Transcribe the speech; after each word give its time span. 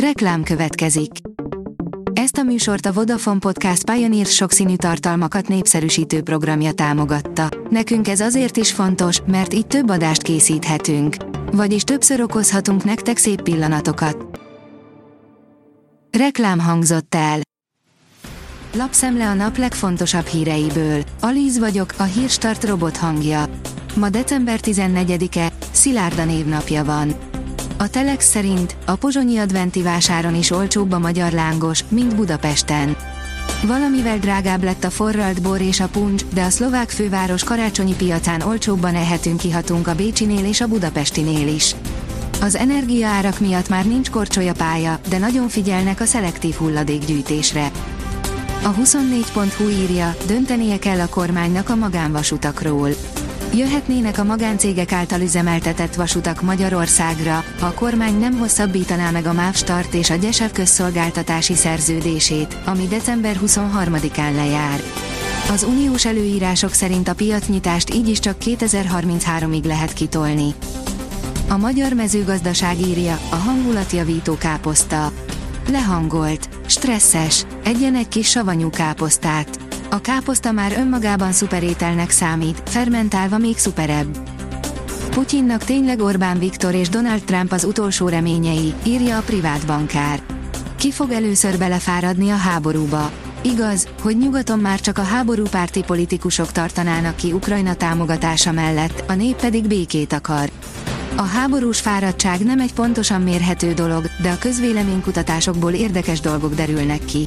Reklám 0.00 0.42
következik. 0.42 1.10
Ezt 2.12 2.36
a 2.36 2.42
műsort 2.42 2.86
a 2.86 2.92
Vodafone 2.92 3.38
Podcast 3.38 3.90
Pioneer 3.90 4.26
sokszínű 4.26 4.76
tartalmakat 4.76 5.48
népszerűsítő 5.48 6.22
programja 6.22 6.72
támogatta. 6.72 7.48
Nekünk 7.70 8.08
ez 8.08 8.20
azért 8.20 8.56
is 8.56 8.72
fontos, 8.72 9.20
mert 9.26 9.54
így 9.54 9.66
több 9.66 9.90
adást 9.90 10.22
készíthetünk. 10.22 11.16
Vagyis 11.52 11.82
többször 11.82 12.20
okozhatunk 12.20 12.84
nektek 12.84 13.16
szép 13.16 13.42
pillanatokat. 13.42 14.40
Reklám 16.18 16.58
hangzott 16.58 17.14
el. 17.14 17.40
Lapszemle 18.74 19.28
a 19.28 19.34
nap 19.34 19.56
legfontosabb 19.56 20.26
híreiből. 20.26 21.02
Alíz 21.20 21.58
vagyok, 21.58 21.94
a 21.98 22.02
hírstart 22.02 22.64
robot 22.64 22.96
hangja. 22.96 23.44
Ma 23.94 24.08
december 24.08 24.60
14-e, 24.62 25.52
Szilárda 25.70 26.24
névnapja 26.24 26.84
van. 26.84 27.14
A 27.78 27.88
Telex 27.88 28.28
szerint 28.28 28.76
a 28.84 28.94
pozsonyi 28.94 29.38
adventi 29.38 29.82
vásáron 29.82 30.34
is 30.34 30.50
olcsóbb 30.50 30.92
a 30.92 30.98
magyar 30.98 31.32
lángos, 31.32 31.84
mint 31.88 32.16
Budapesten. 32.16 32.96
Valamivel 33.62 34.18
drágább 34.18 34.62
lett 34.62 34.84
a 34.84 34.90
forralt 34.90 35.42
bor 35.42 35.60
és 35.60 35.80
a 35.80 35.88
puncs, 35.88 36.24
de 36.34 36.42
a 36.42 36.50
szlovák 36.50 36.90
főváros 36.90 37.44
karácsonyi 37.44 37.94
piacán 37.94 38.42
olcsóbban 38.42 38.94
ehetünk 38.94 39.36
kihatunk 39.38 39.86
a 39.86 39.94
Bécsinél 39.94 40.44
és 40.44 40.60
a 40.60 40.66
Budapestinél 40.66 41.48
is. 41.48 41.74
Az 42.40 42.54
energiaárak 42.54 43.40
miatt 43.40 43.68
már 43.68 43.86
nincs 43.86 44.10
korcsolyapálya, 44.10 44.98
de 45.08 45.18
nagyon 45.18 45.48
figyelnek 45.48 46.00
a 46.00 46.04
szelektív 46.04 46.54
hulladékgyűjtésre. 46.54 47.70
A 48.62 48.74
24.hu 48.74 49.68
írja, 49.68 50.16
döntenie 50.26 50.78
kell 50.78 51.00
a 51.00 51.08
kormánynak 51.08 51.68
a 51.68 51.74
magánvasutakról. 51.74 52.90
Jöhetnének 53.56 54.18
a 54.18 54.24
magáncégek 54.24 54.92
által 54.92 55.20
üzemeltetett 55.20 55.94
vasutak 55.94 56.42
Magyarországra, 56.42 57.44
ha 57.60 57.66
a 57.66 57.72
kormány 57.74 58.18
nem 58.18 58.38
hosszabbítaná 58.38 59.10
meg 59.10 59.26
a 59.26 59.32
MÁV 59.32 59.54
Start 59.54 59.94
és 59.94 60.10
a 60.10 60.14
Gyesev 60.14 60.50
közszolgáltatási 60.50 61.54
szerződését, 61.54 62.56
ami 62.64 62.86
december 62.86 63.36
23-án 63.46 64.34
lejár. 64.34 64.80
Az 65.50 65.62
uniós 65.62 66.06
előírások 66.06 66.72
szerint 66.72 67.08
a 67.08 67.14
piacnyitást 67.14 67.94
így 67.94 68.08
is 68.08 68.18
csak 68.18 68.36
2033-ig 68.44 69.64
lehet 69.64 69.92
kitolni. 69.92 70.54
A 71.48 71.56
magyar 71.56 71.92
mezőgazdaság 71.92 72.80
írja, 72.80 73.18
a 73.30 73.36
hangulatjavító 73.36 74.36
káposzta. 74.36 75.12
Lehangolt, 75.70 76.48
stresszes, 76.66 77.44
egyen 77.64 77.94
egy 77.94 78.08
kis 78.08 78.28
savanyú 78.28 78.70
káposztát. 78.70 79.65
A 79.90 80.00
káposzta 80.00 80.52
már 80.52 80.72
önmagában 80.72 81.32
szuperételnek 81.32 82.10
számít, 82.10 82.62
fermentálva 82.64 83.38
még 83.38 83.58
szuperebb. 83.58 84.18
Putyinnak 85.10 85.64
tényleg 85.64 86.00
Orbán 86.00 86.38
Viktor 86.38 86.74
és 86.74 86.88
Donald 86.88 87.22
Trump 87.24 87.52
az 87.52 87.64
utolsó 87.64 88.08
reményei, 88.08 88.74
írja 88.84 89.16
a 89.16 89.22
privát 89.22 89.66
bankár. 89.66 90.20
Ki 90.78 90.92
fog 90.92 91.10
először 91.10 91.58
belefáradni 91.58 92.30
a 92.30 92.36
háborúba? 92.36 93.10
Igaz, 93.42 93.88
hogy 94.02 94.18
nyugaton 94.18 94.58
már 94.58 94.80
csak 94.80 94.98
a 94.98 95.02
háborúpárti 95.02 95.82
politikusok 95.82 96.52
tartanának 96.52 97.16
ki 97.16 97.32
Ukrajna 97.32 97.74
támogatása 97.74 98.52
mellett, 98.52 99.04
a 99.08 99.12
nép 99.14 99.40
pedig 99.40 99.66
békét 99.66 100.12
akar. 100.12 100.50
A 101.16 101.22
háborús 101.22 101.80
fáradtság 101.80 102.44
nem 102.44 102.60
egy 102.60 102.72
pontosan 102.72 103.22
mérhető 103.22 103.72
dolog, 103.72 104.10
de 104.22 104.30
a 104.30 104.38
közvéleménykutatásokból 104.38 105.72
érdekes 105.72 106.20
dolgok 106.20 106.54
derülnek 106.54 107.04
ki. 107.04 107.26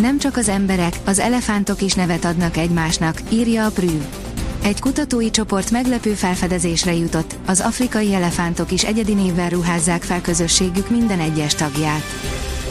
Nem 0.00 0.18
csak 0.18 0.36
az 0.36 0.48
emberek, 0.48 0.98
az 1.04 1.18
elefántok 1.18 1.82
is 1.82 1.94
nevet 1.94 2.24
adnak 2.24 2.56
egymásnak, 2.56 3.20
írja 3.28 3.64
a 3.64 3.70
Prüv. 3.70 4.02
Egy 4.62 4.80
kutatói 4.80 5.30
csoport 5.30 5.70
meglepő 5.70 6.12
felfedezésre 6.12 6.94
jutott, 6.94 7.36
az 7.46 7.60
afrikai 7.60 8.14
elefántok 8.14 8.70
is 8.70 8.84
egyedi 8.84 9.14
névvel 9.14 9.48
ruházzák 9.48 10.02
fel 10.02 10.20
közösségük 10.20 10.90
minden 10.90 11.20
egyes 11.20 11.54
tagját. 11.54 12.02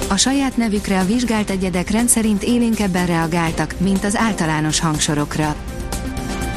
A 0.10 0.16
saját 0.16 0.58
nevükre 0.58 1.00
a 1.00 1.06
vizsgált 1.06 1.50
egyedek 1.50 1.90
rendszerint 1.90 2.44
élénkebben 2.44 3.06
reagáltak, 3.06 3.76
mint 3.78 4.04
az 4.04 4.16
általános 4.16 4.80
hangsorokra. 4.80 5.56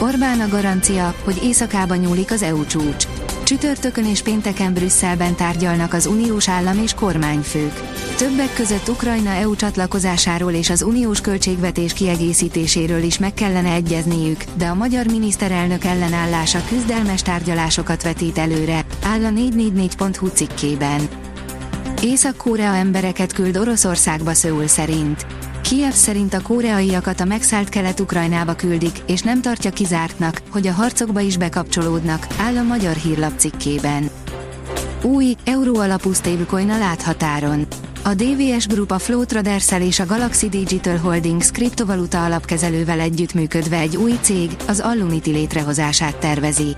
Orbán 0.00 0.40
a 0.40 0.48
garancia, 0.48 1.14
hogy 1.24 1.40
éjszakába 1.42 1.94
nyúlik 1.94 2.30
az 2.30 2.42
EU 2.42 2.66
csúcs. 2.66 3.06
Csütörtökön 3.48 4.04
és 4.04 4.22
pénteken 4.22 4.72
Brüsszelben 4.72 5.34
tárgyalnak 5.34 5.92
az 5.92 6.06
uniós 6.06 6.48
állam 6.48 6.78
és 6.82 6.94
kormányfők. 6.94 7.72
Többek 8.16 8.54
között 8.54 8.88
Ukrajna 8.88 9.30
EU 9.30 9.56
csatlakozásáról 9.56 10.52
és 10.52 10.70
az 10.70 10.82
uniós 10.82 11.20
költségvetés 11.20 11.92
kiegészítéséről 11.92 13.02
is 13.02 13.18
meg 13.18 13.34
kellene 13.34 13.72
egyezniük, 13.72 14.44
de 14.54 14.66
a 14.66 14.74
magyar 14.74 15.06
miniszterelnök 15.06 15.84
ellenállása 15.84 16.64
küzdelmes 16.68 17.22
tárgyalásokat 17.22 18.02
vetít 18.02 18.38
előre, 18.38 18.84
áll 19.02 19.24
a 19.24 19.30
444.hu 19.30 20.26
cikkében. 20.26 21.08
Észak-Korea 22.02 22.74
embereket 22.74 23.32
küld 23.32 23.56
Oroszországba 23.56 24.34
Szöul 24.34 24.66
szerint. 24.66 25.26
Kiev 25.62 25.92
szerint 25.92 26.34
a 26.34 26.40
koreaiakat 26.42 27.20
a 27.20 27.24
megszállt 27.24 27.68
kelet-ukrajnába 27.68 28.54
küldik, 28.54 29.02
és 29.06 29.22
nem 29.22 29.40
tartja 29.40 29.70
kizártnak, 29.70 30.42
hogy 30.50 30.66
a 30.66 30.72
harcokba 30.72 31.20
is 31.20 31.36
bekapcsolódnak, 31.36 32.26
áll 32.38 32.56
a 32.56 32.62
magyar 32.62 32.94
hírlap 32.94 33.32
cikkében. 33.36 34.10
Új, 35.02 35.34
euró 35.44 35.76
alapú 35.76 36.12
stablecoin 36.12 36.70
a 36.70 36.78
láthatáron. 36.78 37.66
A 38.02 38.14
DVS 38.14 38.66
Group 38.66 38.90
a 38.90 38.98
Flow 38.98 39.24
traders 39.24 39.72
és 39.72 40.00
a 40.00 40.06
Galaxy 40.06 40.48
Digital 40.48 40.96
Holdings 40.96 41.50
kriptovaluta 41.50 42.24
alapkezelővel 42.24 43.00
együttműködve 43.00 43.78
egy 43.78 43.96
új 43.96 44.18
cég, 44.20 44.50
az 44.66 44.80
Allunity 44.80 45.30
létrehozását 45.30 46.16
tervezi. 46.16 46.76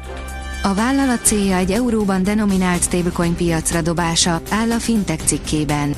A 0.63 0.75
vállalat 0.75 1.25
célja 1.25 1.57
egy 1.57 1.71
euróban 1.71 2.23
denominált 2.23 2.83
stablecoin 2.83 3.35
piacra 3.35 3.81
dobása, 3.81 4.41
áll 4.51 4.71
a 4.71 4.79
fintech 4.79 5.25
cikkében. 5.25 5.95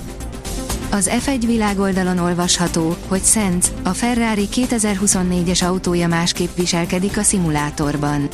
Az 0.94 1.10
F1 1.26 1.42
világoldalon 1.46 2.18
olvasható, 2.18 2.96
hogy 3.08 3.24
Sainz, 3.24 3.72
a 3.82 3.88
Ferrari 3.88 4.48
2024-es 4.52 5.64
autója 5.64 6.08
másképp 6.08 6.56
viselkedik 6.56 7.16
a 7.16 7.22
szimulátorban. 7.22 8.28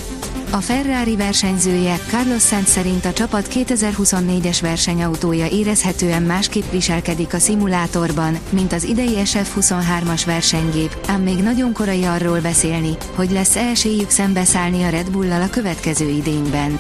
A 0.51 0.57
Ferrari 0.57 1.17
versenyzője, 1.17 1.97
Carlos 2.09 2.43
Sainz 2.43 2.69
szerint 2.69 3.05
a 3.05 3.13
csapat 3.13 3.49
2024-es 3.55 4.59
versenyautója 4.61 5.47
érezhetően 5.47 6.23
másképp 6.23 6.71
viselkedik 6.71 7.35
a 7.35 7.39
szimulátorban, 7.39 8.39
mint 8.51 8.73
az 8.73 8.85
idei 8.85 9.15
SF23-as 9.17 10.23
versenygép, 10.27 10.97
ám 11.07 11.23
még 11.23 11.43
nagyon 11.43 11.73
korai 11.73 12.05
arról 12.05 12.41
beszélni, 12.41 12.97
hogy 13.15 13.31
lesz 13.31 13.57
-e 13.57 13.61
esélyük 13.61 14.11
szembeszállni 14.11 14.83
a 14.83 14.89
Red 14.89 15.11
Bull-lal 15.11 15.43
a 15.43 15.51
következő 15.51 16.09
idényben. 16.09 16.79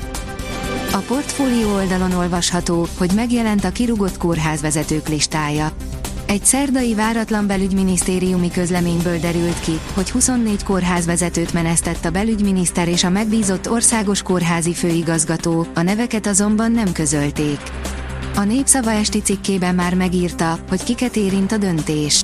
A 0.98 1.00
portfólió 1.00 1.74
oldalon 1.74 2.12
olvasható, 2.12 2.86
hogy 2.96 3.10
megjelent 3.14 3.64
a 3.64 3.70
kirugott 3.70 4.16
kórházvezetők 4.16 5.08
listája. 5.08 5.72
Egy 6.26 6.44
szerdai 6.44 6.94
váratlan 6.94 7.46
belügyminisztériumi 7.46 8.50
közleményből 8.50 9.18
derült 9.18 9.60
ki, 9.60 9.78
hogy 9.94 10.10
24 10.10 10.64
kórházvezetőt 10.64 11.52
menesztett 11.52 12.04
a 12.04 12.10
belügyminiszter 12.10 12.88
és 12.88 13.04
a 13.04 13.10
megbízott 13.10 13.70
országos 13.70 14.22
kórházi 14.22 14.74
főigazgató, 14.74 15.66
a 15.74 15.82
neveket 15.82 16.26
azonban 16.26 16.72
nem 16.72 16.92
közölték. 16.92 17.60
A 18.34 18.42
népszava 18.42 18.90
esti 18.90 19.22
cikkében 19.22 19.74
már 19.74 19.94
megírta, 19.94 20.58
hogy 20.68 20.82
kiket 20.82 21.16
érint 21.16 21.52
a 21.52 21.56
döntés. 21.56 22.22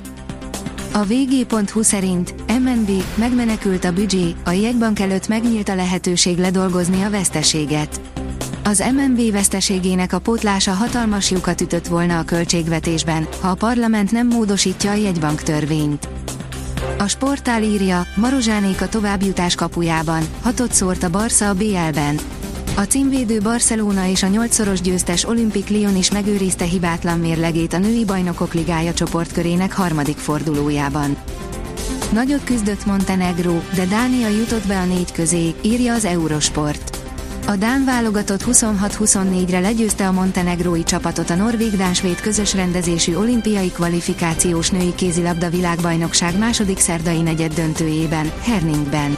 A 0.93 1.03
vg.hu 1.03 1.81
szerint 1.81 2.35
MNB 2.47 3.03
megmenekült 3.15 3.83
a 3.83 3.91
büdzsé, 3.91 4.35
a 4.45 4.51
jegybank 4.51 4.99
előtt 4.99 5.27
megnyílt 5.27 5.69
a 5.69 5.75
lehetőség 5.75 6.37
ledolgozni 6.37 7.01
a 7.01 7.09
veszteséget. 7.09 7.99
Az 8.67 8.83
MNB 8.93 9.31
veszteségének 9.31 10.13
a 10.13 10.19
pótlása 10.19 10.71
hatalmas 10.71 11.31
lyukat 11.31 11.61
ütött 11.61 11.87
volna 11.87 12.19
a 12.19 12.23
költségvetésben, 12.23 13.27
ha 13.41 13.47
a 13.47 13.53
parlament 13.53 14.11
nem 14.11 14.27
módosítja 14.27 14.91
a 14.91 14.95
jegybank 14.95 15.41
törvényt. 15.41 16.07
A 16.97 17.07
sportál 17.07 17.63
írja, 17.63 18.07
Marozsánék 18.15 18.81
a 18.81 18.89
továbbjutás 18.89 19.55
kapujában, 19.55 20.23
hatot 20.41 20.73
szórt 20.73 21.03
a 21.03 21.09
Barca 21.09 21.49
a 21.49 21.53
BL-ben. 21.53 22.19
A 22.75 22.81
címvédő 22.81 23.39
Barcelona 23.39 24.07
és 24.07 24.23
a 24.23 24.27
nyolcszoros 24.27 24.81
győztes 24.81 25.27
Olympic 25.27 25.69
Lyon 25.69 25.95
is 25.95 26.11
megőrizte 26.11 26.65
hibátlan 26.65 27.19
mérlegét 27.19 27.73
a 27.73 27.77
női 27.77 28.05
bajnokok 28.05 28.53
ligája 28.53 28.93
csoportkörének 28.93 29.73
harmadik 29.73 30.17
fordulójában. 30.17 31.17
Nagyot 32.11 32.43
küzdött 32.43 32.85
Montenegro, 32.85 33.59
de 33.75 33.85
Dánia 33.85 34.27
jutott 34.27 34.67
be 34.67 34.79
a 34.79 34.85
négy 34.85 35.11
közé, 35.11 35.55
írja 35.61 35.93
az 35.93 36.05
Eurosport. 36.05 36.94
A 37.47 37.55
Dán 37.55 37.85
válogatott 37.85 38.43
26-24-re 38.43 39.59
legyőzte 39.59 40.07
a 40.07 40.11
montenegrói 40.11 40.83
csapatot 40.83 41.29
a 41.29 41.35
norvég-dánsvéd 41.35 42.21
közös 42.21 42.53
rendezésű 42.53 43.15
olimpiai 43.15 43.71
kvalifikációs 43.71 44.69
női 44.69 44.95
kézilabda 44.95 45.49
világbajnokság 45.49 46.37
második 46.37 46.79
szerdai 46.79 47.21
negyed 47.21 47.53
döntőjében, 47.53 48.31
Herningben. 48.41 49.17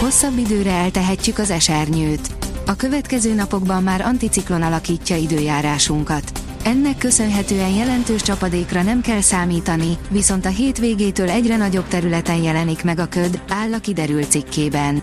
Hosszabb 0.00 0.38
időre 0.38 0.70
eltehetjük 0.70 1.38
az 1.38 1.50
esernyőt. 1.50 2.28
A 2.66 2.74
következő 2.74 3.34
napokban 3.34 3.82
már 3.82 4.00
anticiklon 4.00 4.62
alakítja 4.62 5.16
időjárásunkat. 5.16 6.32
Ennek 6.64 6.98
köszönhetően 6.98 7.70
jelentős 7.74 8.22
csapadékra 8.22 8.82
nem 8.82 9.00
kell 9.00 9.20
számítani, 9.20 9.98
viszont 10.10 10.46
a 10.46 10.48
hétvégétől 10.48 11.30
egyre 11.30 11.56
nagyobb 11.56 11.88
területen 11.88 12.42
jelenik 12.42 12.84
meg 12.84 12.98
a 12.98 13.06
köd, 13.06 13.40
áll 13.48 13.72
a 13.72 13.78
kiderült 13.78 14.30
cikkében. 14.30 15.02